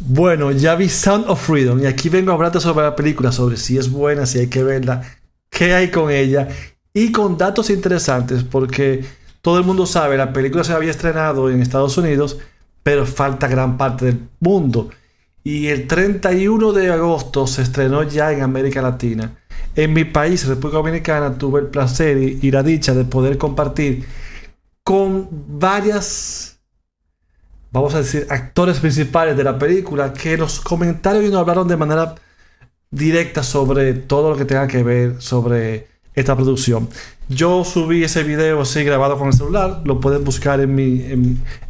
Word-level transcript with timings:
Bueno, 0.00 0.50
ya 0.50 0.74
vi 0.74 0.88
Sound 0.88 1.26
of 1.28 1.46
Freedom 1.46 1.80
y 1.82 1.86
aquí 1.86 2.08
vengo 2.08 2.32
a 2.32 2.34
hablarte 2.34 2.60
sobre 2.60 2.84
la 2.84 2.96
película, 2.96 3.32
sobre 3.32 3.56
si 3.56 3.76
es 3.76 3.90
buena, 3.90 4.26
si 4.26 4.38
hay 4.38 4.46
que 4.48 4.64
verla, 4.64 5.02
qué 5.50 5.74
hay 5.74 5.90
con 5.90 6.10
ella 6.10 6.48
y 6.92 7.12
con 7.12 7.36
datos 7.36 7.70
interesantes 7.70 8.42
porque 8.42 9.04
todo 9.42 9.58
el 9.58 9.64
mundo 9.64 9.86
sabe, 9.86 10.16
la 10.16 10.32
película 10.32 10.64
se 10.64 10.72
había 10.72 10.90
estrenado 10.90 11.50
en 11.50 11.62
Estados 11.62 11.96
Unidos, 11.96 12.38
pero 12.82 13.06
falta 13.06 13.48
gran 13.48 13.78
parte 13.78 14.06
del 14.06 14.28
mundo. 14.40 14.90
Y 15.42 15.68
el 15.68 15.86
31 15.86 16.72
de 16.72 16.92
agosto 16.92 17.46
se 17.46 17.62
estrenó 17.62 18.02
ya 18.02 18.32
en 18.32 18.42
América 18.42 18.82
Latina. 18.82 19.38
En 19.74 19.94
mi 19.94 20.04
país, 20.04 20.46
República 20.46 20.78
Dominicana, 20.78 21.38
tuve 21.38 21.60
el 21.60 21.66
placer 21.68 22.18
y, 22.18 22.50
la 22.50 22.62
dicha 22.62 22.92
de 22.94 23.04
poder 23.04 23.38
compartir 23.38 24.04
con 24.84 25.28
varias 25.30 26.59
vamos 27.72 27.94
a 27.94 27.98
decir, 27.98 28.26
actores 28.30 28.80
principales 28.80 29.36
de 29.36 29.44
la 29.44 29.58
película 29.58 30.12
que 30.12 30.36
los 30.36 30.60
comentarios 30.60 31.30
nos 31.30 31.40
hablaron 31.40 31.68
de 31.68 31.76
manera 31.76 32.14
directa 32.90 33.42
sobre 33.42 33.94
todo 33.94 34.30
lo 34.30 34.36
que 34.36 34.44
tenga 34.44 34.66
que 34.66 34.82
ver 34.82 35.22
sobre 35.22 35.86
esta 36.14 36.34
producción. 36.34 36.88
Yo 37.28 37.64
subí 37.64 38.02
ese 38.02 38.24
video 38.24 38.60
así 38.60 38.82
grabado 38.82 39.16
con 39.16 39.28
el 39.28 39.34
celular, 39.34 39.82
lo 39.84 40.00
pueden 40.00 40.24
buscar 40.24 40.60
en 40.60 40.74
mi, 40.74 41.02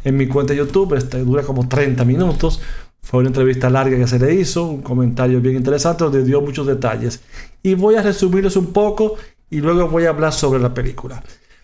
en, 0.03 0.17
mi 0.17 0.27
cuenta 0.27 0.53
de 0.53 0.59
YouTube, 0.59 0.95
este 0.95 1.19
dura 1.19 1.43
como 1.43 1.67
30 1.67 2.03
minutos. 2.05 2.61
Fue 3.03 3.19
una 3.19 3.29
entrevista 3.29 3.69
larga 3.69 3.97
que 3.97 4.07
se 4.07 4.19
le 4.19 4.33
hizo, 4.33 4.65
un 4.65 4.81
comentario 4.81 5.41
bien 5.41 5.55
interesante 5.55 6.03
donde 6.03 6.23
dio 6.23 6.41
muchos 6.41 6.65
detalles. 6.65 7.21
Y 7.61 7.75
voy 7.75 7.95
a 7.95 8.01
resumirlos 8.01 8.55
un 8.55 8.73
poco 8.73 9.15
y 9.49 9.59
luego 9.59 9.87
voy 9.87 10.05
a 10.05 10.09
hablar 10.09 10.33
sobre 10.33 10.59
la 10.59 10.73
película. 10.73 11.21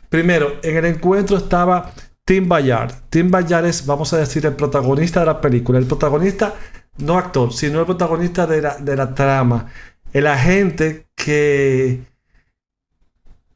Primero, 0.10 0.54
en 0.64 0.78
el 0.78 0.86
encuentro 0.86 1.38
estaba 1.38 1.92
Tim 2.28 2.50
Bayard. 2.50 2.92
Tim 3.10 3.32
Bayard 3.32 3.68
es, 3.68 3.86
vamos 3.86 4.12
a 4.12 4.18
decir, 4.18 4.46
el 4.46 4.54
protagonista 4.54 5.22
de 5.22 5.28
la 5.28 5.40
película. 5.40 5.80
El 5.80 5.86
protagonista, 5.86 6.56
no 6.98 7.18
actor, 7.18 7.54
sino 7.54 7.80
el 7.80 7.86
protagonista 7.86 8.46
de 8.46 8.62
la, 8.62 8.76
de 8.76 8.98
la 8.98 9.16
trama. 9.16 9.68
El 10.12 10.28
agente 10.28 11.08
que, 11.16 12.02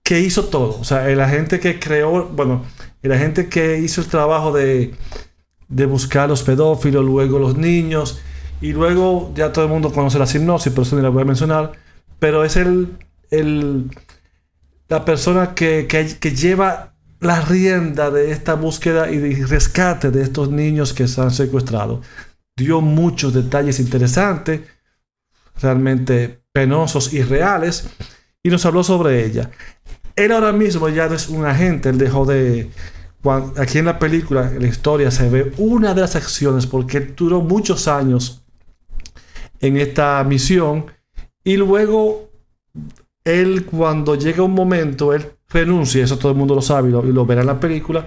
que 0.02 0.22
hizo 0.22 0.46
todo. 0.46 0.80
O 0.80 0.86
sea, 0.86 1.10
el 1.10 1.20
agente 1.20 1.60
que 1.60 1.82
creó, 1.82 2.28
bueno, 2.28 2.64
el 3.02 3.12
agente 3.12 3.50
que 3.50 3.80
hizo 3.80 4.00
el 4.00 4.08
trabajo 4.08 4.54
de, 4.54 4.96
de 5.68 5.86
buscar 5.86 6.24
a 6.24 6.28
los 6.28 6.44
pedófilos, 6.44 7.04
luego 7.04 7.40
los 7.40 7.58
niños. 7.58 8.22
Y 8.62 8.72
luego 8.72 9.34
ya 9.36 9.52
todo 9.52 9.66
el 9.66 9.72
mundo 9.72 9.92
conoce 9.92 10.18
la 10.18 10.28
sinopsis, 10.28 10.72
por 10.72 10.84
eso 10.84 10.96
ni 10.96 11.02
la 11.02 11.10
voy 11.10 11.24
a 11.24 11.26
mencionar. 11.26 11.74
Pero 12.20 12.46
es 12.46 12.56
el, 12.56 12.98
el 13.32 13.92
la 14.88 15.04
persona 15.04 15.56
que, 15.56 15.88
que 15.90 16.32
lleva 16.32 16.91
la 17.22 17.40
rienda 17.40 18.10
de 18.10 18.32
esta 18.32 18.56
búsqueda 18.56 19.10
y 19.10 19.44
rescate 19.44 20.10
de 20.10 20.24
estos 20.24 20.50
niños 20.50 20.92
que 20.92 21.08
se 21.08 21.22
han 21.22 21.32
secuestrado. 21.32 22.02
Dio 22.58 22.82
muchos 22.82 23.32
detalles 23.34 23.80
interesantes, 23.80 24.62
realmente 25.62 26.42
penosos 26.52 27.14
y 27.14 27.22
reales, 27.22 27.88
y 28.42 28.50
nos 28.50 28.66
habló 28.66 28.84
sobre 28.84 29.24
ella. 29.24 29.52
Él 30.16 30.32
ahora 30.32 30.52
mismo 30.52 30.90
ya 30.90 31.08
no 31.08 31.16
es 31.16 31.30
un 31.30 31.46
agente, 31.46 31.90
él 31.90 32.00
dejó 32.00 32.26
de... 32.26 32.72
aquí 33.56 33.78
en 33.78 33.86
la 33.86 34.00
película, 34.00 34.52
en 34.52 34.64
la 34.64 34.68
historia, 34.68 35.12
se 35.12 35.30
ve 35.30 35.54
una 35.58 35.94
de 35.94 36.02
las 36.02 36.16
acciones 36.16 36.66
porque 36.66 37.02
duró 37.02 37.42
muchos 37.42 37.88
años 37.88 38.44
en 39.60 39.78
esta 39.78 40.24
misión 40.24 40.88
y 41.44 41.56
luego 41.56 42.32
él 43.24 43.66
cuando 43.66 44.16
llega 44.16 44.42
un 44.42 44.56
momento, 44.56 45.14
él 45.14 45.34
renuncia, 45.54 46.04
eso 46.04 46.18
todo 46.18 46.32
el 46.32 46.38
mundo 46.38 46.56
lo 46.56 46.62
sabe 46.62 46.90
y 46.90 46.92
lo, 46.92 47.26
verá 47.26 47.42
en 47.42 47.48
la 47.48 47.60
película, 47.60 48.06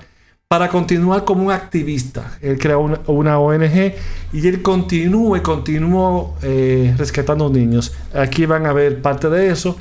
para 0.49 0.69
continuar 0.69 1.25
como 1.25 1.45
un 1.45 1.53
activista. 1.53 2.39
Él 2.41 2.59
creó 2.59 2.81
una, 3.07 3.39
ONG 3.39 3.95
y 4.33 4.47
él 4.47 4.63
continúa 4.63 5.39
y 5.39 5.41
continuó 5.41 6.37
eh, 6.43 6.95
rescatando 6.97 7.49
niños. 7.49 7.93
Aquí 8.15 8.47
van 8.47 8.67
a 8.67 8.73
ver 8.73 9.03
parte 9.03 9.29
de 9.29 9.51
eso 9.51 9.77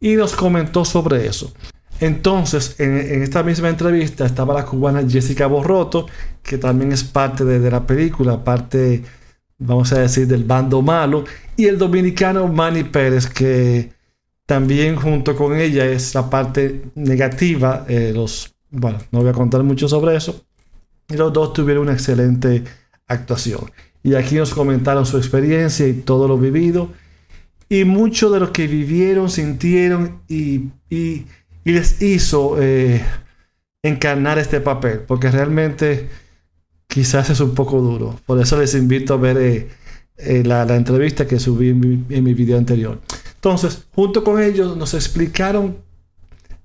y 0.00 0.14
nos 0.14 0.34
comentó 0.34 0.84
sobre 0.84 1.26
eso. 1.26 1.52
Entonces, 2.00 2.74
en, 2.80 3.22
esta 3.22 3.42
misma 3.42 3.68
entrevista 3.68 4.26
estaba 4.26 4.54
la 4.54 4.64
cubana 4.64 5.08
Jessica 5.08 5.46
Borroto, 5.46 6.06
que 6.42 6.58
también 6.58 6.90
es 6.92 7.04
parte 7.04 7.44
de, 7.44 7.60
de, 7.60 7.70
la 7.70 7.86
película, 7.86 8.42
parte, 8.42 9.04
vamos 9.58 9.92
a 9.92 10.00
decir, 10.00 10.26
del 10.26 10.42
bando 10.42 10.82
malo, 10.82 11.24
y 11.56 11.66
el 11.66 11.78
dominicano 11.78 12.48
Manny 12.48 12.82
Pérez, 12.82 13.28
que 13.28 13.92
también 14.46 14.96
junto 14.96 15.36
con 15.36 15.56
ella 15.56 15.86
es 15.86 16.14
la 16.14 16.28
parte 16.28 16.82
negativa. 16.94 17.84
Eh, 17.88 18.12
los, 18.14 18.54
bueno, 18.70 18.98
no 19.10 19.20
voy 19.20 19.30
a 19.30 19.32
contar 19.32 19.62
mucho 19.62 19.88
sobre 19.88 20.16
eso. 20.16 20.44
Y 21.08 21.16
los 21.16 21.32
dos 21.32 21.52
tuvieron 21.52 21.84
una 21.84 21.92
excelente 21.92 22.64
actuación. 23.06 23.70
Y 24.02 24.14
aquí 24.14 24.36
nos 24.36 24.52
comentaron 24.52 25.06
su 25.06 25.16
experiencia 25.16 25.86
y 25.86 25.94
todo 25.94 26.26
lo 26.26 26.38
vivido. 26.38 26.90
Y 27.68 27.84
mucho 27.84 28.30
de 28.30 28.40
lo 28.40 28.52
que 28.52 28.66
vivieron, 28.66 29.30
sintieron 29.30 30.22
y, 30.28 30.70
y, 30.90 31.26
les 31.64 32.02
hizo 32.02 32.56
eh, 32.60 33.02
encarnar 33.82 34.38
este 34.38 34.60
papel. 34.60 35.00
Porque 35.00 35.30
realmente 35.30 36.08
quizás 36.88 37.30
es 37.30 37.40
un 37.40 37.54
poco 37.54 37.80
duro. 37.80 38.18
Por 38.26 38.40
eso 38.40 38.58
les 38.60 38.74
invito 38.74 39.14
a 39.14 39.18
ver 39.18 39.68
eh, 40.16 40.42
la, 40.44 40.62
entrevista 40.76 41.26
que 41.26 41.38
subí 41.38 41.68
en 41.70 42.24
mi 42.24 42.34
video 42.34 42.58
anterior. 42.58 43.00
Entonces, 43.44 43.88
junto 43.92 44.22
con 44.22 44.40
ellos 44.40 44.76
nos 44.76 44.94
explicaron 44.94 45.78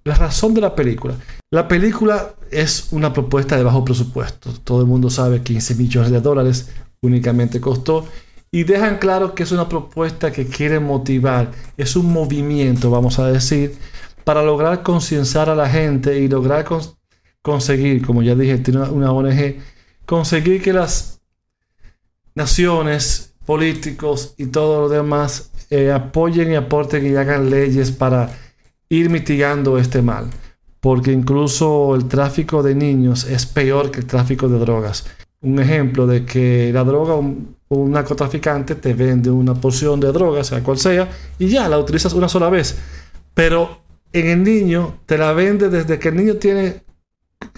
la 0.03 0.13
razón 0.13 0.53
de 0.53 0.61
la 0.61 0.75
película. 0.75 1.15
La 1.49 1.67
película 1.67 2.35
es 2.51 2.89
una 2.91 3.11
propuesta 3.11 3.57
de 3.57 3.63
bajo 3.63 3.83
presupuesto. 3.83 4.51
Todo 4.63 4.81
el 4.81 4.85
mundo 4.85 5.09
sabe 5.09 5.41
15 5.41 5.73
millones 5.73 6.11
de 6.11 6.21
dólares 6.21 6.69
únicamente 7.01 7.59
costó. 7.59 8.07
Y 8.51 8.63
dejan 8.63 8.99
claro 8.99 9.33
que 9.33 9.41
es 9.41 9.51
una 9.51 9.67
propuesta 9.67 10.31
que 10.31 10.45
quiere 10.45 10.79
motivar, 10.79 11.51
es 11.77 11.95
un 11.95 12.13
movimiento, 12.13 12.91
vamos 12.91 13.17
a 13.17 13.27
decir, 13.27 13.75
para 14.23 14.43
lograr 14.43 14.83
concienciar 14.83 15.49
a 15.49 15.55
la 15.55 15.67
gente 15.67 16.19
y 16.19 16.27
lograr 16.27 16.63
conseguir, 17.41 18.05
como 18.05 18.21
ya 18.21 18.35
dije, 18.35 18.59
tiene 18.59 18.81
una 18.83 19.11
ONG, 19.11 19.55
conseguir 20.05 20.61
que 20.61 20.73
las 20.73 21.21
naciones, 22.35 23.33
políticos 23.47 24.35
y 24.37 24.45
todo 24.45 24.81
lo 24.81 24.89
demás 24.89 25.49
eh, 25.69 25.91
apoyen 25.91 26.51
y 26.51 26.55
aporten 26.55 27.05
y 27.05 27.15
hagan 27.15 27.49
leyes 27.49 27.91
para 27.91 28.29
ir 28.89 29.09
mitigando 29.09 29.77
este 29.77 30.01
mal. 30.01 30.29
Porque 30.79 31.11
incluso 31.11 31.95
el 31.95 32.07
tráfico 32.07 32.63
de 32.63 32.75
niños 32.75 33.25
es 33.25 33.45
peor 33.45 33.91
que 33.91 33.99
el 33.99 34.05
tráfico 34.05 34.47
de 34.47 34.59
drogas. 34.59 35.05
Un 35.41 35.59
ejemplo 35.59 36.07
de 36.07 36.25
que 36.25 36.71
la 36.73 36.83
droga, 36.83 37.15
un, 37.15 37.55
narcotraficante 37.91 38.75
te 38.75 38.93
vende 38.93 39.29
una 39.29 39.53
porción 39.53 39.99
de 39.99 40.11
droga, 40.11 40.43
sea 40.43 40.63
cual 40.63 40.77
sea, 40.77 41.09
y 41.37 41.47
ya 41.47 41.67
la 41.67 41.77
utilizas 41.77 42.13
una 42.13 42.29
sola 42.29 42.49
vez. 42.49 42.77
Pero 43.33 43.81
en 44.13 44.27
el 44.27 44.43
niño 44.43 44.99
te 45.05 45.17
la 45.17 45.33
vende 45.33 45.69
desde 45.69 45.99
que 45.99 46.09
el 46.09 46.15
niño 46.15 46.35
tiene 46.35 46.83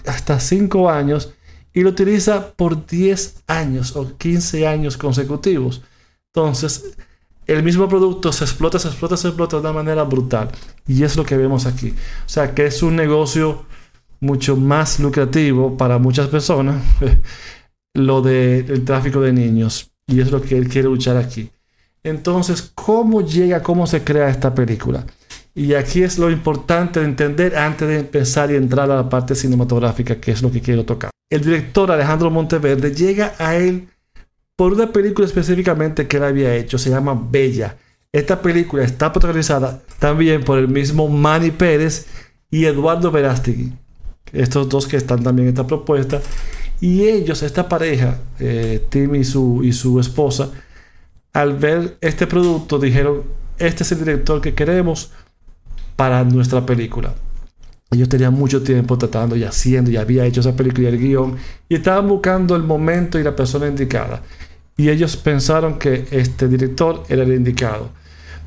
hasta 0.06 0.40
5 0.40 0.90
años 0.90 1.32
y 1.72 1.82
lo 1.82 1.90
utiliza 1.90 2.52
por 2.52 2.86
10 2.86 3.44
años 3.46 3.94
o 3.96 4.16
15 4.16 4.66
años 4.66 4.96
consecutivos. 4.96 5.82
Entonces, 6.26 6.96
el 7.50 7.64
mismo 7.64 7.88
producto 7.88 8.32
se 8.32 8.44
explota, 8.44 8.78
se 8.78 8.86
explota, 8.86 9.16
se 9.16 9.26
explota 9.26 9.56
de 9.56 9.62
una 9.62 9.72
manera 9.72 10.04
brutal. 10.04 10.50
Y 10.86 11.02
es 11.02 11.16
lo 11.16 11.24
que 11.24 11.36
vemos 11.36 11.66
aquí. 11.66 11.90
O 11.90 12.28
sea, 12.28 12.54
que 12.54 12.66
es 12.66 12.80
un 12.82 12.94
negocio 12.94 13.64
mucho 14.20 14.56
más 14.56 15.00
lucrativo 15.00 15.76
para 15.76 15.98
muchas 15.98 16.28
personas 16.28 16.80
lo 17.94 18.22
del 18.22 18.84
tráfico 18.84 19.20
de 19.20 19.32
niños. 19.32 19.90
Y 20.06 20.20
es 20.20 20.30
lo 20.30 20.40
que 20.40 20.56
él 20.56 20.68
quiere 20.68 20.88
luchar 20.88 21.16
aquí. 21.16 21.50
Entonces, 22.04 22.70
¿cómo 22.74 23.20
llega, 23.20 23.62
cómo 23.64 23.86
se 23.86 24.04
crea 24.04 24.28
esta 24.28 24.54
película? 24.54 25.04
Y 25.52 25.74
aquí 25.74 26.04
es 26.04 26.18
lo 26.18 26.30
importante 26.30 27.00
de 27.00 27.06
entender 27.06 27.56
antes 27.56 27.88
de 27.88 27.98
empezar 27.98 28.52
y 28.52 28.54
entrar 28.54 28.90
a 28.92 28.96
la 28.96 29.08
parte 29.08 29.34
cinematográfica, 29.34 30.20
que 30.20 30.30
es 30.30 30.40
lo 30.40 30.52
que 30.52 30.60
quiero 30.60 30.84
tocar. 30.84 31.10
El 31.28 31.42
director 31.42 31.90
Alejandro 31.90 32.30
Monteverde 32.30 32.94
llega 32.94 33.34
a 33.38 33.56
él 33.56 33.88
por 34.60 34.74
una 34.74 34.92
película 34.92 35.26
específicamente 35.26 36.06
que 36.06 36.18
él 36.18 36.24
había 36.24 36.54
hecho, 36.54 36.76
se 36.76 36.90
llama 36.90 37.18
Bella. 37.30 37.78
Esta 38.12 38.42
película 38.42 38.84
está 38.84 39.10
protagonizada 39.10 39.80
también 39.98 40.44
por 40.44 40.58
el 40.58 40.68
mismo 40.68 41.08
Manny 41.08 41.50
Pérez 41.50 42.08
y 42.50 42.66
Eduardo 42.66 43.10
Verástegui, 43.10 43.72
estos 44.34 44.68
dos 44.68 44.86
que 44.86 44.98
están 44.98 45.22
también 45.22 45.48
en 45.48 45.54
esta 45.54 45.66
propuesta. 45.66 46.20
Y 46.78 47.08
ellos, 47.08 47.42
esta 47.42 47.70
pareja, 47.70 48.18
eh, 48.38 48.84
Tim 48.90 49.14
y 49.14 49.24
su, 49.24 49.62
y 49.64 49.72
su 49.72 49.98
esposa, 49.98 50.50
al 51.32 51.56
ver 51.56 51.96
este 52.02 52.26
producto 52.26 52.78
dijeron, 52.78 53.22
este 53.56 53.82
es 53.82 53.92
el 53.92 54.00
director 54.00 54.42
que 54.42 54.52
queremos 54.52 55.10
para 55.96 56.22
nuestra 56.22 56.66
película. 56.66 57.14
Ellos 57.90 58.10
tenían 58.10 58.34
mucho 58.34 58.62
tiempo 58.62 58.98
tratando 58.98 59.36
y 59.36 59.44
haciendo 59.44 59.90
y 59.90 59.96
había 59.96 60.26
hecho 60.26 60.42
esa 60.42 60.54
película 60.54 60.90
y 60.90 60.92
el 60.92 60.98
guion 60.98 61.36
y 61.66 61.76
estaban 61.76 62.06
buscando 62.06 62.54
el 62.54 62.62
momento 62.62 63.18
y 63.18 63.22
la 63.22 63.34
persona 63.34 63.66
indicada 63.66 64.22
y 64.76 64.88
ellos 64.88 65.16
pensaron 65.16 65.78
que 65.78 66.06
este 66.10 66.48
director 66.48 67.04
era 67.08 67.22
el 67.22 67.32
indicado. 67.32 67.90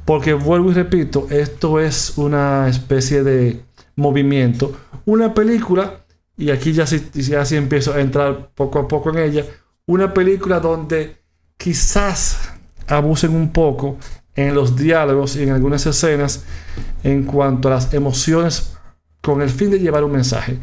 Porque 0.06 0.34
vuelvo 0.34 0.72
y 0.72 0.74
repito, 0.74 1.28
esto 1.30 1.80
es 1.80 2.18
una 2.18 2.68
especie 2.68 3.24
de 3.24 3.62
movimiento. 3.96 4.76
Una 5.06 5.34
película, 5.34 6.06
y 6.38 6.50
aquí 6.50 6.74
ya 6.74 6.86
sí, 6.86 7.10
ya 7.14 7.44
empiezo 7.52 7.94
a 7.94 8.02
entrar 8.02 8.50
poco 8.56 8.80
a 8.80 8.88
poco 8.88 9.12
en 9.12 9.20
ella, 9.20 9.46
una 9.86 10.14
película 10.14 10.60
donde 10.60 11.18
quizás 11.58 12.54
abusen 12.88 13.36
un 13.36 13.52
poco 13.52 13.98
en 14.36 14.56
los 14.56 14.76
diálogos 14.76 15.36
y 15.36 15.44
en 15.44 15.52
algunas 15.52 15.86
escenas 15.86 16.44
en 17.04 17.24
cuanto 17.24 17.68
a 17.68 17.72
las 17.72 17.94
emociones 17.94 18.76
con 19.22 19.42
el 19.42 19.50
fin 19.50 19.72
de 19.72 19.80
llevar 19.80 20.04
un 20.04 20.12
mensaje. 20.12 20.58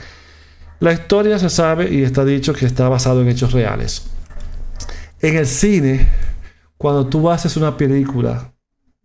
La 0.80 0.92
historia 0.92 1.38
se 1.38 1.50
sabe 1.50 1.92
y 1.92 2.02
está 2.02 2.24
dicho 2.24 2.52
que 2.52 2.66
está 2.66 2.88
basado 2.88 3.22
en 3.22 3.28
hechos 3.28 3.52
reales. 3.52 4.02
En 5.22 5.36
el 5.36 5.46
cine, 5.46 6.08
cuando 6.78 7.06
tú 7.06 7.28
haces 7.28 7.56
una 7.58 7.76
película 7.76 8.54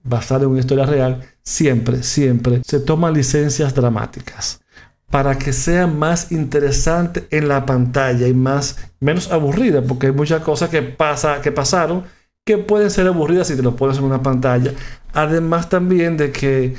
basada 0.01 0.43
en 0.43 0.51
una 0.51 0.61
historia 0.61 0.85
real, 0.85 1.21
siempre, 1.43 2.03
siempre 2.03 2.61
se 2.65 2.79
toman 2.79 3.13
licencias 3.13 3.75
dramáticas 3.75 4.61
para 5.09 5.37
que 5.37 5.51
sea 5.51 5.87
más 5.87 6.31
interesante 6.31 7.27
en 7.31 7.49
la 7.49 7.65
pantalla 7.65 8.27
y 8.27 8.33
más 8.33 8.77
menos 8.99 9.31
aburrida, 9.31 9.81
porque 9.81 10.07
hay 10.07 10.13
muchas 10.13 10.41
cosas 10.41 10.69
que 10.69 10.81
pasa 10.81 11.41
que 11.41 11.51
pasaron 11.51 12.03
que 12.45 12.57
pueden 12.57 12.91
ser 12.91 13.07
aburridas 13.07 13.47
si 13.47 13.55
te 13.55 13.63
lo 13.63 13.75
pones 13.75 13.97
en 13.97 14.05
una 14.05 14.21
pantalla. 14.23 14.71
Además 15.13 15.67
también 15.67 16.15
de 16.15 16.31
que 16.31 16.75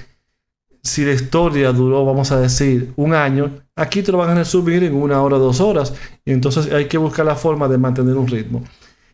si 0.83 1.05
la 1.05 1.13
historia 1.13 1.73
duró, 1.73 2.05
vamos 2.05 2.31
a 2.33 2.41
decir, 2.41 2.93
un 2.97 3.13
año, 3.13 3.51
aquí 3.75 4.03
te 4.03 4.13
lo 4.13 4.19
van 4.19 4.31
a 4.31 4.35
resumir 4.37 4.85
en 4.85 4.95
una 4.95 5.21
hora, 5.21 5.37
dos 5.37 5.61
horas. 5.61 5.93
Y 6.25 6.33
entonces 6.33 6.73
hay 6.73 6.87
que 6.87 6.97
buscar 6.97 7.27
la 7.27 7.35
forma 7.35 7.69
de 7.69 7.77
mantener 7.77 8.17
un 8.17 8.29
ritmo. 8.29 8.63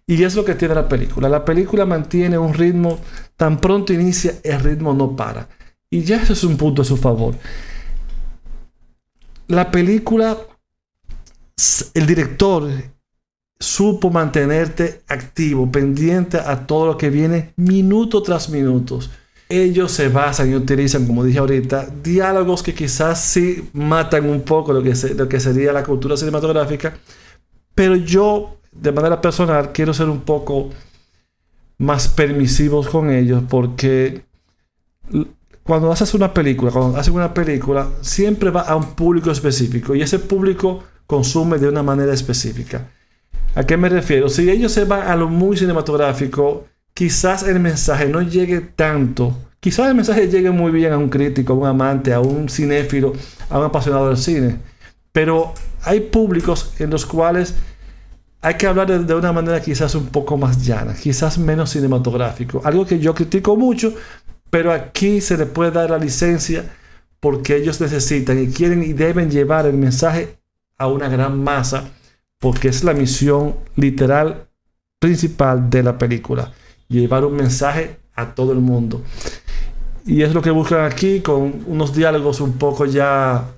Y 0.07 0.23
es 0.23 0.35
lo 0.35 0.45
que 0.45 0.55
tiene 0.55 0.75
la 0.75 0.89
película. 0.89 1.29
La 1.29 1.45
película 1.45 1.87
mantiene 1.87 2.37
un 2.39 2.55
ritmo, 2.55 2.99
tan 3.37 3.61
pronto 3.61 3.93
inicia, 3.93 4.35
el 4.43 4.61
ritmo 4.61 4.93
no 4.95 5.15
para. 5.17 5.49
Y 5.91 6.03
ya 6.03 6.23
eso 6.23 6.33
es 6.33 6.45
un 6.45 6.57
punto 6.57 6.83
a 6.83 6.85
su 6.85 6.97
favor. 6.97 7.35
La 9.49 9.71
película, 9.71 10.37
el 11.95 12.07
director 12.07 12.71
supo 13.63 14.11
mantenerte 14.11 15.03
activo, 15.07 15.71
pendiente 15.71 16.39
a 16.39 16.67
todo 16.67 16.87
lo 16.87 16.99
que 16.99 17.11
viene 17.11 17.53
minuto 17.57 18.23
tras 18.23 18.49
minuto. 18.49 18.99
Ellos 19.49 19.93
se 19.93 20.09
basan 20.09 20.51
y 20.51 20.55
utilizan, 20.55 21.07
como 21.07 21.25
dije 21.25 21.39
ahorita, 21.39 21.87
diálogos 22.03 22.63
que 22.63 22.75
quizás 22.75 23.23
sí 23.23 23.69
matan 23.75 24.29
un 24.29 24.41
poco 24.43 24.73
lo 24.73 24.83
que, 24.83 24.95
lo 25.15 25.29
que 25.29 25.39
sería 25.39 25.73
la 25.73 25.85
cultura 25.85 26.17
cinematográfica, 26.17 26.97
pero 27.75 27.95
yo, 27.95 28.59
de 28.73 28.93
manera 28.93 29.21
personal, 29.21 29.73
quiero 29.73 29.95
ser 29.95 30.09
un 30.09 30.23
poco 30.23 30.71
más 31.79 32.09
permisivos 32.09 32.89
con 32.89 33.11
ellos 33.11 33.43
porque 33.49 34.25
cuando 35.63 35.93
haces 35.93 36.15
una 36.15 36.33
película, 36.33 36.73
cuando 36.73 36.99
haces 36.99 37.13
una 37.13 37.33
película, 37.33 37.89
siempre 38.01 38.51
va 38.51 38.63
a 38.63 38.77
un 38.77 38.95
público 38.95 39.31
específico 39.31 39.95
y 39.95 40.03
ese 40.03 40.19
público 40.19 40.83
consume 41.07 41.59
de 41.59 41.69
una 41.69 41.83
manera 41.83 42.13
específica. 42.13 42.89
¿A 43.55 43.65
qué 43.65 43.77
me 43.77 43.89
refiero? 43.89 44.29
Si 44.29 44.49
ellos 44.51 44.73
se 44.73 44.85
van 44.85 45.09
a 45.09 45.15
lo 45.15 45.29
muy 45.29 45.57
cinematográfico, 45.57 46.67
quizás 46.95 47.43
el 47.43 47.61
mensaje 47.61 48.09
no 48.09 48.23
llegue 48.23 48.61
tanto. 48.61 49.37
Quizás 49.61 49.89
el 49.89 49.95
mensaje 49.95 50.29
llegue 50.29 50.51
muy 50.51 50.73
bien 50.73 50.93
a 50.93 50.99
un 50.99 51.09
crítico, 51.09 51.53
a 51.53 51.57
un 51.57 51.67
amante, 51.67 52.13
a 52.13 52.21
un 52.21 52.49
cinéfilo, 52.49 53.13
a 53.51 53.59
un 53.59 53.67
apasionado 53.67 54.09
del 54.09 54.17
cine. 54.17 54.57
Pero 55.13 55.53
hay 55.85 56.01
públicos 56.01 56.73
en 56.79 56.91
los 56.91 57.05
cuales 57.05 57.55
hay 58.43 58.55
que 58.55 58.67
hablar 58.67 59.07
de, 59.07 59.15
una 59.15 59.33
manera 59.33 59.63
quizás 59.63 59.95
un 59.95 60.07
poco 60.07 60.37
más 60.37 60.67
llana, 60.67 60.95
quizás 60.95 61.39
menos 61.39 61.71
cinematográfico. 61.71 62.61
Algo 62.65 62.85
que 62.85 62.99
yo 62.99 63.15
critico 63.15 63.57
mucho, 63.57 63.95
pero 64.51 64.73
aquí 64.73 65.21
se 65.21 65.37
le 65.39 65.47
puede 65.47 65.71
dar 65.71 65.91
la 65.91 65.99
licencia 65.99 66.65
porque 67.21 67.57
ellos 67.57 67.81
necesitan 67.81 68.43
y 68.43 68.49
quieren 68.49 68.83
y 68.83 68.95
deben 68.95 69.31
llevar 69.31 69.67
el 69.67 69.75
mensaje 69.75 70.37
a 70.77 70.89
una 70.89 71.09
gran 71.09 71.43
masa 71.43 71.89
porque 72.41 72.67
es 72.67 72.83
la 72.83 72.93
misión 72.93 73.55
literal 73.77 74.49
principal 74.99 75.71
de 75.71 75.85
la 75.85 75.97
película, 75.97 76.53
llevar 76.89 77.25
un 77.25 77.37
mensaje 77.37 78.01
a 78.15 78.35
todo 78.35 78.51
el 78.51 78.59
mundo. 78.59 79.03
Y 80.05 80.23
es 80.23 80.35
lo 80.35 80.43
que 80.43 80.51
buscan 80.51 80.85
aquí 80.85 81.21
con 81.21 81.63
unos 81.69 81.95
diálogos 81.95 82.41
un 82.41 82.55
poco 82.55 82.87
ya 82.87 83.55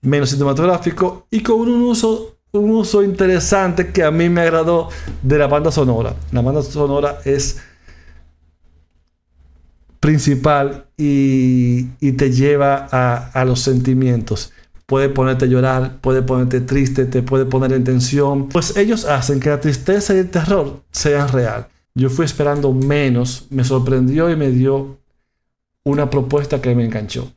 menos 0.00 0.30
cinematográficos 0.30 1.24
y 1.30 1.42
con 1.42 1.60
un 1.60 1.82
uso, 1.82 2.37
un 2.52 2.70
uso 2.70 3.02
interesante 3.02 3.92
que 3.92 4.02
a 4.02 4.10
mí 4.10 4.28
me 4.28 4.40
agradó 4.40 4.88
de 5.22 5.38
la 5.38 5.46
banda 5.46 5.70
sonora. 5.70 6.14
La 6.32 6.40
banda 6.40 6.62
sonora 6.62 7.18
es 7.24 7.58
principal 10.00 10.86
y, 10.96 11.84
te 12.12 12.30
lleva 12.32 12.88
a, 12.90 13.30
a 13.32 13.44
los 13.44 13.60
sentimientos 13.60 14.52
puede 14.88 15.10
ponerte 15.10 15.44
a 15.44 15.48
llorar, 15.48 15.98
puede 16.00 16.22
ponerte 16.22 16.62
triste, 16.62 17.04
te 17.04 17.22
puede 17.22 17.44
poner 17.44 17.74
en 17.74 17.84
tensión. 17.84 18.48
Pues 18.48 18.74
ellos 18.74 19.04
hacen 19.04 19.38
que 19.38 19.50
la 19.50 19.60
tristeza 19.60 20.14
y 20.14 20.18
el 20.18 20.30
terror 20.30 20.82
sean 20.90 21.28
real. 21.28 21.68
Yo 21.94 22.08
fui 22.08 22.24
esperando 22.24 22.72
menos, 22.72 23.48
me 23.50 23.64
sorprendió 23.64 24.30
y 24.30 24.36
me 24.36 24.50
dio 24.50 24.96
una 25.84 26.08
propuesta 26.08 26.62
que 26.62 26.74
me 26.74 26.86
enganchó. 26.86 27.30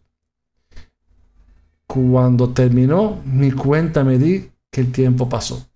Cuando 1.88 2.52
terminó, 2.52 3.20
mi 3.26 3.52
cuenta 3.52 4.06
me 4.06 4.18
di 4.18 4.51
que 4.72 4.82
el 4.82 4.92
tiempo 4.92 5.30
pasó. 5.30 5.68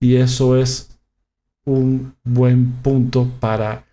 Y 0.00 0.16
eso 0.16 0.56
es 0.56 0.98
un 1.64 2.14
buen 2.24 2.72
punto 2.82 3.28
para 3.40 3.84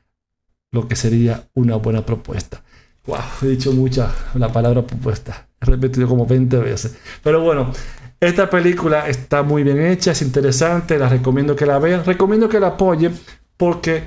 lo 0.71 0.87
que 0.87 0.95
sería 0.95 1.47
una 1.53 1.75
buena 1.75 2.05
propuesta. 2.05 2.63
Wow, 3.05 3.19
he 3.41 3.47
dicho 3.47 3.71
mucha 3.73 4.13
la 4.35 4.51
palabra 4.51 4.81
propuesta 4.85 5.47
repetido 5.65 6.07
como 6.07 6.25
20 6.25 6.57
veces. 6.57 6.97
Pero 7.23 7.41
bueno, 7.41 7.71
esta 8.19 8.49
película 8.49 9.07
está 9.07 9.43
muy 9.43 9.63
bien 9.63 9.81
hecha, 9.81 10.11
es 10.11 10.21
interesante, 10.21 10.97
la 10.97 11.09
recomiendo 11.09 11.55
que 11.55 11.65
la 11.65 11.79
vean, 11.79 12.05
recomiendo 12.05 12.47
que 12.49 12.59
la 12.59 12.67
apoyen 12.67 13.17
porque 13.57 14.03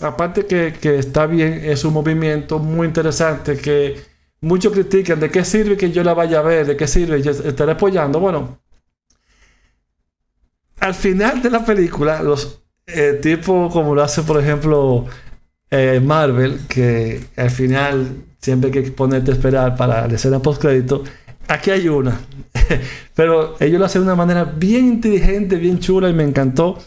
aparte 0.00 0.46
que, 0.46 0.74
que 0.80 0.98
está 0.98 1.26
bien, 1.26 1.60
es 1.64 1.84
un 1.84 1.92
movimiento 1.92 2.58
muy 2.58 2.86
interesante 2.86 3.56
que 3.56 4.00
muchos 4.40 4.72
critican 4.72 5.20
de 5.20 5.30
qué 5.30 5.44
sirve 5.44 5.76
que 5.76 5.90
yo 5.90 6.02
la 6.02 6.14
vaya 6.14 6.40
a 6.40 6.42
ver, 6.42 6.66
de 6.66 6.76
qué 6.76 6.86
sirve 6.86 7.22
yo 7.22 7.30
estaré 7.30 7.72
apoyando. 7.72 8.20
Bueno, 8.20 8.58
al 10.80 10.94
final 10.94 11.42
de 11.42 11.50
la 11.50 11.64
película, 11.64 12.22
los 12.22 12.62
eh, 12.86 13.18
tipos 13.22 13.72
como 13.72 13.94
lo 13.94 14.02
hace 14.02 14.22
por 14.22 14.40
ejemplo 14.40 15.06
eh, 15.70 16.00
Marvel, 16.02 16.60
que 16.68 17.24
al 17.36 17.50
final 17.50 18.24
siempre 18.38 18.70
hay 18.70 18.84
que 18.84 18.90
ponerte 18.90 19.30
a 19.30 19.34
esperar 19.34 19.76
para 19.76 20.08
la 20.08 20.14
escena 20.14 20.40
post 20.40 20.60
crédito. 20.60 21.04
Aquí 21.48 21.70
hay 21.70 21.88
una, 21.88 22.20
pero 23.14 23.56
ellos 23.60 23.78
lo 23.78 23.86
hacen 23.86 24.02
de 24.02 24.06
una 24.06 24.16
manera 24.16 24.44
bien 24.44 24.86
inteligente, 24.86 25.56
bien 25.56 25.78
chula 25.78 26.08
y 26.08 26.14
me 26.14 26.24
encantó. 26.24 26.78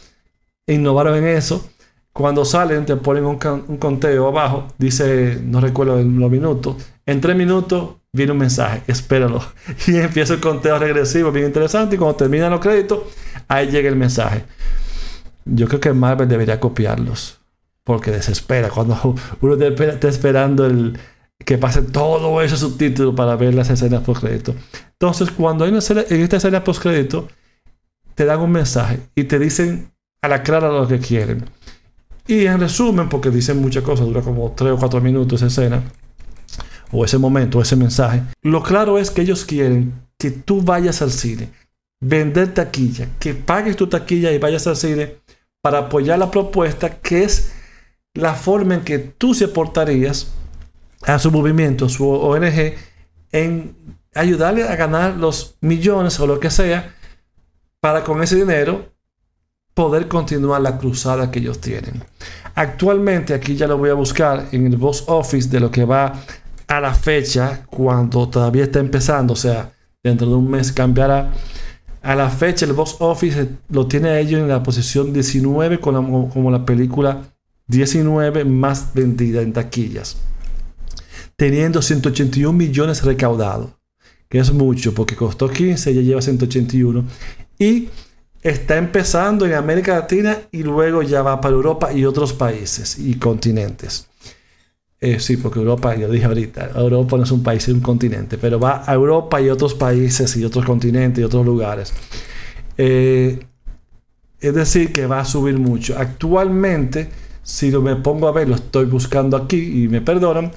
Innovaron 0.67 1.17
en 1.17 1.27
eso. 1.27 1.69
Cuando 2.13 2.45
salen 2.45 2.85
te 2.85 2.95
ponen 2.95 3.25
un, 3.25 3.39
un 3.67 3.77
conteo 3.77 4.27
abajo, 4.27 4.67
dice, 4.77 5.39
no 5.43 5.59
recuerdo 5.59 6.01
los 6.01 6.31
minutos. 6.31 6.77
En 7.05 7.19
tres 7.19 7.35
minutos 7.35 7.95
viene 8.13 8.31
un 8.31 8.37
mensaje, 8.37 8.83
espéralo. 8.87 9.43
Y 9.87 9.97
empieza 9.97 10.35
el 10.35 10.39
conteo 10.39 10.77
regresivo, 10.79 11.31
bien 11.31 11.47
interesante. 11.47 11.95
Y 11.95 11.97
cuando 11.97 12.15
terminan 12.15 12.51
los 12.51 12.61
créditos, 12.61 12.99
ahí 13.47 13.67
llega 13.67 13.89
el 13.89 13.95
mensaje. 13.95 14.43
Yo 15.45 15.67
creo 15.67 15.79
que 15.79 15.93
Marvel 15.93 16.27
debería 16.27 16.59
copiarlos, 16.59 17.39
porque 17.83 18.11
desespera 18.11 18.69
cuando 18.69 19.15
uno 19.41 19.55
está 19.55 20.07
esperando 20.07 20.65
el, 20.65 20.97
que 21.45 21.57
pase 21.57 21.81
todo 21.81 22.41
ese 22.41 22.57
subtítulo 22.57 23.15
para 23.15 23.35
ver 23.35 23.53
las 23.53 23.69
escenas 23.69 24.03
post 24.03 24.21
crédito. 24.21 24.55
Entonces, 24.93 25.31
cuando 25.31 25.65
hay 25.65 25.71
una 25.71 25.79
escena, 25.79 26.03
en 26.09 26.21
esta 26.21 26.37
escena 26.37 26.63
post 26.63 26.81
crédito, 26.81 27.27
te 28.15 28.25
dan 28.25 28.39
un 28.39 28.51
mensaje 28.51 28.99
y 29.15 29.25
te 29.25 29.39
dicen 29.39 29.91
a 30.21 30.27
la 30.27 30.43
clara 30.43 30.69
lo 30.69 30.87
que 30.87 30.99
quieren. 30.99 31.45
Y 32.27 32.45
en 32.45 32.59
resumen, 32.59 33.09
porque 33.09 33.29
dicen 33.29 33.59
muchas 33.59 33.83
cosas, 33.83 34.05
dura 34.05 34.21
como 34.21 34.51
3 34.51 34.73
o 34.73 34.77
4 34.77 35.01
minutos 35.01 35.41
esa 35.41 35.47
escena, 35.47 35.83
o 36.91 37.03
ese 37.03 37.17
momento, 37.17 37.59
o 37.59 37.61
ese 37.61 37.75
mensaje. 37.75 38.21
Lo 38.41 38.63
claro 38.63 38.97
es 38.97 39.11
que 39.11 39.23
ellos 39.23 39.43
quieren 39.43 39.93
que 40.17 40.31
tú 40.31 40.61
vayas 40.61 41.01
al 41.01 41.11
cine, 41.11 41.49
vender 42.03 42.53
taquilla, 42.53 43.07
que 43.19 43.33
pagues 43.33 43.75
tu 43.75 43.87
taquilla 43.87 44.31
y 44.31 44.37
vayas 44.37 44.67
al 44.67 44.75
cine 44.75 45.15
para 45.61 45.79
apoyar 45.79 46.19
la 46.19 46.29
propuesta, 46.29 46.97
que 46.97 47.23
es 47.23 47.53
la 48.13 48.35
forma 48.35 48.75
en 48.75 48.81
que 48.81 48.99
tú 48.99 49.33
se 49.33 49.47
portarías 49.47 50.33
a 51.03 51.17
su 51.19 51.31
movimiento, 51.31 51.89
su 51.89 52.07
ONG, 52.09 52.75
en 53.31 53.75
ayudarle 54.13 54.67
a 54.67 54.75
ganar 54.75 55.15
los 55.15 55.55
millones 55.61 56.19
o 56.19 56.27
lo 56.27 56.39
que 56.39 56.51
sea, 56.51 56.93
para 57.79 58.03
con 58.03 58.21
ese 58.21 58.35
dinero 58.35 58.93
poder 59.73 60.07
continuar 60.07 60.61
la 60.61 60.77
cruzada 60.77 61.31
que 61.31 61.39
ellos 61.39 61.59
tienen. 61.59 62.03
Actualmente, 62.55 63.33
aquí 63.33 63.55
ya 63.55 63.67
lo 63.67 63.77
voy 63.77 63.89
a 63.89 63.95
buscar 63.95 64.47
en 64.51 64.67
el 64.67 64.77
box 64.77 65.05
office 65.07 65.49
de 65.49 65.59
lo 65.59 65.71
que 65.71 65.85
va 65.85 66.13
a 66.67 66.79
la 66.79 66.93
fecha, 66.93 67.65
cuando 67.69 68.29
todavía 68.29 68.63
está 68.63 68.79
empezando, 68.79 69.33
o 69.33 69.37
sea, 69.37 69.71
dentro 70.03 70.27
de 70.27 70.35
un 70.35 70.49
mes 70.49 70.71
cambiará. 70.71 71.31
A 72.03 72.15
la 72.15 72.29
fecha, 72.29 72.65
el 72.65 72.73
box 72.73 72.97
office 72.99 73.49
lo 73.69 73.87
tiene 73.87 74.19
ellos 74.19 74.39
en 74.39 74.47
la 74.47 74.61
posición 74.61 75.11
19 75.13 75.79
como, 75.79 76.29
como 76.29 76.51
la 76.51 76.65
película 76.65 77.21
19 77.67 78.45
más 78.45 78.93
vendida 78.93 79.41
en 79.41 79.53
taquillas 79.53 80.17
teniendo 81.35 81.81
181 81.81 82.53
millones 82.53 83.03
recaudados, 83.03 83.71
que 84.29 84.39
es 84.39 84.51
mucho 84.51 84.93
porque 84.93 85.15
costó 85.15 85.49
15 85.49 85.91
y 85.91 85.95
ya 85.95 86.01
lleva 86.01 86.21
181. 86.21 87.03
Y 87.59 87.89
está 88.41 88.77
empezando 88.77 89.45
en 89.45 89.53
América 89.53 89.95
Latina 89.95 90.37
y 90.51 90.63
luego 90.63 91.01
ya 91.01 91.21
va 91.21 91.39
para 91.41 91.55
Europa 91.55 91.93
y 91.93 92.05
otros 92.05 92.33
países 92.33 92.97
y 92.99 93.15
continentes. 93.15 94.07
Eh, 95.05 95.19
sí, 95.19 95.35
porque 95.35 95.59
Europa, 95.59 95.93
yo 95.97 96.09
dije 96.09 96.23
ahorita, 96.23 96.71
Europa 96.75 97.17
no 97.17 97.23
es 97.23 97.31
un 97.31 97.43
país, 97.43 97.67
es 97.67 97.73
un 97.73 97.81
continente, 97.81 98.37
pero 98.37 98.57
va 98.57 98.89
a 98.89 98.93
Europa 98.93 99.41
y 99.41 99.49
otros 99.49 99.73
países 99.73 100.33
y 100.37 100.45
otros 100.45 100.63
continentes 100.63 101.21
y 101.21 101.25
otros 101.25 101.45
lugares. 101.45 101.93
Eh, 102.77 103.45
es 104.39 104.55
decir, 104.55 104.93
que 104.93 105.05
va 105.05 105.19
a 105.19 105.25
subir 105.25 105.59
mucho. 105.59 105.97
Actualmente, 105.97 107.09
si 107.41 107.69
lo 107.69 107.81
me 107.81 107.97
pongo 107.97 108.29
a 108.29 108.31
ver, 108.31 108.47
lo 108.47 108.55
estoy 108.55 108.85
buscando 108.85 109.35
aquí 109.35 109.83
y 109.83 109.89
me 109.89 109.99
perdonan, 109.99 110.53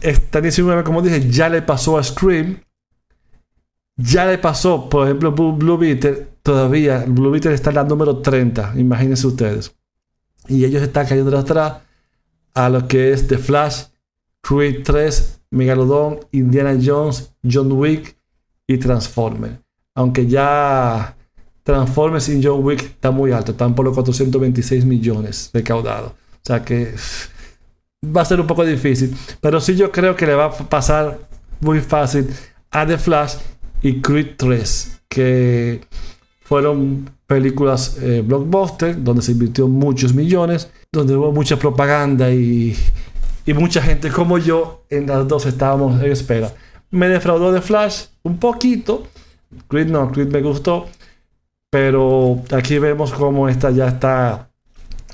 esta 0.00 0.40
19, 0.40 0.84
como 0.84 1.02
dije, 1.02 1.28
ya 1.28 1.48
le 1.48 1.62
pasó 1.62 1.98
a 1.98 2.04
Scream. 2.04 2.60
Ya 3.96 4.26
le 4.26 4.38
pasó, 4.38 4.88
por 4.88 5.08
ejemplo, 5.08 5.32
Blue, 5.32 5.76
Beetle, 5.76 6.28
todavía, 6.44 7.04
Blue 7.08 7.32
Beetle 7.32 7.52
está 7.52 7.70
en 7.70 7.76
la 7.76 7.82
número 7.82 8.18
30, 8.18 8.74
imagínense 8.76 9.26
ustedes. 9.26 9.74
Y 10.46 10.64
ellos 10.64 10.84
están 10.84 11.04
cayendo 11.04 11.36
atrás 11.36 11.78
a 12.54 12.68
lo 12.68 12.86
que 12.88 13.12
es 13.12 13.26
The 13.28 13.38
Flash, 13.38 13.84
Creed 14.42 14.82
3, 14.84 15.40
Megalodon, 15.50 16.20
Indiana 16.32 16.78
Jones, 16.82 17.32
John 17.42 17.72
Wick 17.72 18.16
y 18.66 18.78
Transformers. 18.78 19.58
Aunque 19.94 20.26
ya 20.26 21.16
Transformers 21.62 22.28
y 22.28 22.40
John 22.42 22.64
Wick 22.64 22.82
está 22.82 23.10
muy 23.10 23.32
alto, 23.32 23.52
están 23.52 23.74
por 23.74 23.84
los 23.84 23.94
426 23.94 24.84
millones 24.84 25.50
recaudados. 25.52 26.12
O 26.12 26.44
sea 26.44 26.64
que 26.64 26.94
va 28.04 28.22
a 28.22 28.24
ser 28.24 28.40
un 28.40 28.46
poco 28.46 28.64
difícil. 28.64 29.16
Pero 29.40 29.60
sí 29.60 29.76
yo 29.76 29.92
creo 29.92 30.16
que 30.16 30.26
le 30.26 30.34
va 30.34 30.46
a 30.46 30.50
pasar 30.50 31.18
muy 31.60 31.80
fácil 31.80 32.28
a 32.70 32.86
The 32.86 32.98
Flash 32.98 33.34
y 33.82 34.00
Creed 34.00 34.36
3, 34.36 35.02
que 35.08 35.80
fueron 36.52 37.08
películas 37.26 37.96
eh, 38.02 38.22
blockbuster, 38.22 39.02
donde 39.02 39.22
se 39.22 39.32
invirtió 39.32 39.68
muchos 39.68 40.12
millones, 40.12 40.70
donde 40.92 41.16
hubo 41.16 41.32
mucha 41.32 41.56
propaganda 41.56 42.30
y, 42.30 42.76
y 43.46 43.54
mucha 43.54 43.80
gente 43.80 44.10
como 44.10 44.36
yo, 44.36 44.84
en 44.90 45.06
las 45.06 45.26
dos 45.26 45.46
estábamos 45.46 45.98
en 46.02 46.12
espera. 46.12 46.52
Me 46.90 47.08
defraudó 47.08 47.54
The 47.54 47.62
Flash 47.62 48.04
un 48.22 48.36
poquito. 48.36 49.06
Creed 49.68 49.86
no, 49.86 50.12
Creed 50.12 50.28
me 50.28 50.42
gustó. 50.42 50.88
Pero 51.70 52.42
aquí 52.50 52.78
vemos 52.78 53.14
cómo 53.14 53.48
esta 53.48 53.70
ya 53.70 53.88
está 53.88 54.50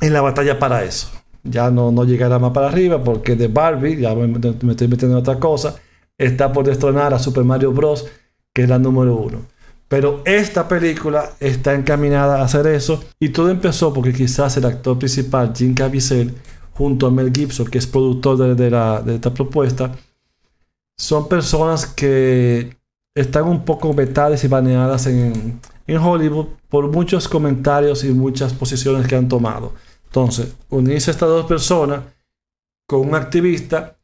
en 0.00 0.12
la 0.12 0.22
batalla 0.22 0.58
para 0.58 0.82
eso 0.82 1.08
ya 1.44 1.70
no, 1.70 1.92
no 1.92 2.04
llegará 2.04 2.40
más 2.40 2.50
para 2.50 2.66
arriba 2.66 3.02
porque 3.02 3.36
de 3.36 3.46
Barbie, 3.46 4.00
ya 4.00 4.12
me, 4.12 4.26
estoy 4.32 4.88
metiendo 4.88 5.16
en 5.16 5.20
otra 5.22 5.38
cosa, 5.38 5.76
está 6.18 6.52
por 6.52 6.66
destronar 6.66 7.14
a 7.14 7.18
Super 7.20 7.44
Mario 7.44 7.72
Bros., 7.72 8.06
que 8.52 8.64
es 8.64 8.68
la 8.68 8.80
número 8.80 9.14
uno. 9.14 9.57
Pero 9.88 10.22
esta 10.26 10.68
película 10.68 11.32
está 11.40 11.74
encaminada 11.74 12.40
a 12.40 12.44
hacer 12.44 12.66
eso 12.66 13.02
y 13.18 13.30
todo 13.30 13.50
empezó 13.50 13.92
porque 13.92 14.12
quizás 14.12 14.56
el 14.58 14.66
actor 14.66 14.98
principal, 14.98 15.52
Jim 15.56 15.74
Caviezel, 15.74 16.34
junto 16.72 17.06
a 17.06 17.10
Mel 17.10 17.32
Gibson, 17.34 17.66
que 17.66 17.78
es 17.78 17.86
productor 17.86 18.54
de, 18.54 18.70
la, 18.70 19.00
de 19.00 19.14
esta 19.14 19.32
propuesta, 19.32 19.92
son 20.96 21.26
personas 21.28 21.86
que 21.86 22.76
están 23.14 23.44
un 23.44 23.64
poco 23.64 23.94
vetadas 23.94 24.44
y 24.44 24.48
baneadas 24.48 25.06
en, 25.06 25.60
en 25.86 25.96
Hollywood 25.96 26.46
por 26.68 26.86
muchos 26.88 27.26
comentarios 27.26 28.04
y 28.04 28.10
muchas 28.10 28.52
posiciones 28.52 29.06
que 29.06 29.16
han 29.16 29.28
tomado. 29.28 29.72
Entonces, 30.04 30.54
unirse 30.68 31.10
a 31.10 31.12
estas 31.12 31.28
dos 31.28 31.46
personas 31.46 32.02
con 32.86 33.00
un 33.00 33.14
activista 33.14 33.96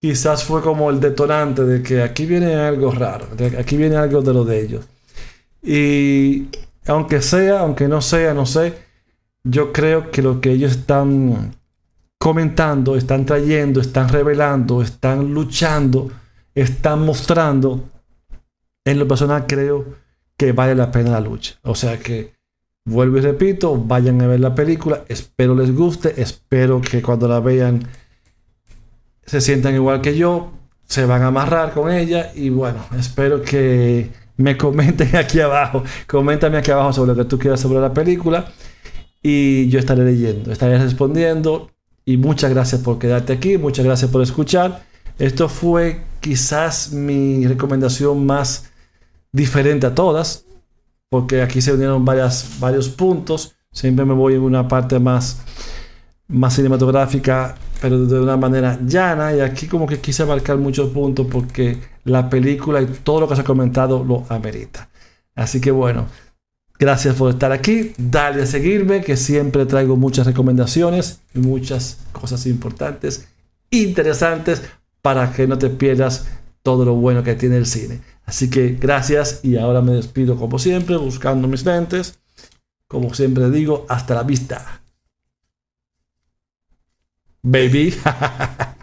quizás 0.00 0.44
fue 0.44 0.62
como 0.62 0.90
el 0.90 1.00
detonante 1.00 1.64
de 1.64 1.82
que 1.82 2.02
aquí 2.02 2.26
viene 2.26 2.54
algo 2.54 2.90
raro, 2.90 3.26
aquí 3.58 3.76
viene 3.76 3.96
algo 3.96 4.22
de 4.22 4.34
lo 4.34 4.44
de 4.44 4.60
ellos. 4.60 4.84
Y 5.64 6.48
aunque 6.86 7.22
sea, 7.22 7.60
aunque 7.60 7.88
no 7.88 8.00
sea, 8.00 8.34
no 8.34 8.46
sé, 8.46 8.74
yo 9.42 9.72
creo 9.72 10.10
que 10.10 10.22
lo 10.22 10.40
que 10.40 10.52
ellos 10.52 10.72
están 10.72 11.56
comentando, 12.18 12.96
están 12.96 13.26
trayendo, 13.26 13.80
están 13.80 14.08
revelando, 14.08 14.82
están 14.82 15.32
luchando, 15.32 16.10
están 16.54 17.04
mostrando, 17.04 17.88
en 18.84 18.98
lo 18.98 19.08
personal 19.08 19.46
creo 19.46 19.96
que 20.36 20.52
vale 20.52 20.74
la 20.74 20.90
pena 20.90 21.10
la 21.10 21.20
lucha. 21.20 21.54
O 21.62 21.74
sea 21.74 21.98
que 21.98 22.34
Vuelvo 22.86 23.16
y 23.16 23.22
repito, 23.22 23.78
vayan 23.78 24.20
a 24.20 24.26
ver 24.26 24.40
la 24.40 24.54
película, 24.54 25.04
espero 25.08 25.54
les 25.54 25.74
guste, 25.74 26.20
espero 26.20 26.82
que 26.82 27.00
cuando 27.00 27.26
la 27.26 27.40
vean 27.40 27.88
se 29.24 29.40
sientan 29.40 29.74
igual 29.74 30.02
que 30.02 30.18
yo, 30.18 30.52
se 30.84 31.06
van 31.06 31.22
a 31.22 31.28
amarrar 31.28 31.72
con 31.72 31.90
ella 31.90 32.30
y 32.34 32.50
bueno, 32.50 32.84
espero 32.98 33.40
que 33.40 34.10
me 34.36 34.56
comenten 34.56 35.14
aquí 35.16 35.40
abajo, 35.40 35.84
coméntame 36.06 36.58
aquí 36.58 36.70
abajo 36.70 36.92
sobre 36.92 37.14
lo 37.14 37.16
que 37.16 37.24
tú 37.28 37.38
quieras 37.38 37.60
sobre 37.60 37.80
la 37.80 37.92
película 37.92 38.52
y 39.22 39.68
yo 39.68 39.78
estaré 39.78 40.04
leyendo, 40.04 40.52
estaré 40.52 40.78
respondiendo 40.78 41.70
y 42.04 42.16
muchas 42.16 42.50
gracias 42.50 42.82
por 42.82 42.98
quedarte 42.98 43.32
aquí, 43.32 43.56
muchas 43.56 43.84
gracias 43.84 44.10
por 44.10 44.22
escuchar. 44.22 44.84
Esto 45.18 45.48
fue 45.48 46.02
quizás 46.20 46.92
mi 46.92 47.46
recomendación 47.46 48.26
más 48.26 48.70
diferente 49.32 49.86
a 49.86 49.94
todas 49.94 50.44
porque 51.08 51.42
aquí 51.42 51.60
se 51.60 51.72
unieron 51.72 52.04
varios 52.04 52.88
puntos. 52.96 53.54
Siempre 53.72 54.04
me 54.04 54.14
voy 54.14 54.34
en 54.34 54.40
una 54.40 54.68
parte 54.68 54.98
más, 54.98 55.42
más 56.28 56.54
cinematográfica, 56.54 57.54
pero 57.84 58.06
de 58.06 58.18
una 58.18 58.38
manera 58.38 58.78
llana. 58.82 59.36
Y 59.36 59.40
aquí 59.40 59.66
como 59.66 59.86
que 59.86 60.00
quise 60.00 60.22
abarcar 60.22 60.56
muchos 60.56 60.88
puntos 60.88 61.26
porque 61.30 61.76
la 62.04 62.30
película 62.30 62.80
y 62.80 62.86
todo 62.86 63.20
lo 63.20 63.28
que 63.28 63.34
se 63.34 63.42
ha 63.42 63.44
comentado 63.44 64.02
lo 64.02 64.24
amerita. 64.30 64.88
Así 65.34 65.60
que 65.60 65.70
bueno, 65.70 66.06
gracias 66.78 67.14
por 67.14 67.28
estar 67.28 67.52
aquí. 67.52 67.92
Dale 67.98 68.44
a 68.44 68.46
seguirme, 68.46 69.02
que 69.02 69.18
siempre 69.18 69.66
traigo 69.66 69.96
muchas 69.96 70.26
recomendaciones 70.26 71.20
y 71.34 71.40
muchas 71.40 71.98
cosas 72.10 72.46
importantes, 72.46 73.28
interesantes, 73.68 74.62
para 75.02 75.30
que 75.34 75.46
no 75.46 75.58
te 75.58 75.68
pierdas 75.68 76.26
todo 76.62 76.86
lo 76.86 76.94
bueno 76.94 77.22
que 77.22 77.34
tiene 77.34 77.58
el 77.58 77.66
cine. 77.66 78.00
Así 78.24 78.48
que 78.48 78.78
gracias 78.80 79.40
y 79.42 79.58
ahora 79.58 79.82
me 79.82 79.92
despido 79.92 80.36
como 80.36 80.58
siempre, 80.58 80.96
buscando 80.96 81.48
mis 81.48 81.66
lentes. 81.66 82.18
Como 82.88 83.12
siempre 83.12 83.50
digo, 83.50 83.84
hasta 83.90 84.14
la 84.14 84.22
vista. 84.22 84.83
Baby. 87.44 87.94